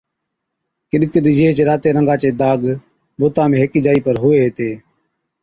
[0.89, 2.61] ڪِڏ ڪِڏ جيهچ راتي رنگا چي داگ
[3.19, 4.69] بُتا ۾ هيڪِي جائِي پر هُوي هِتي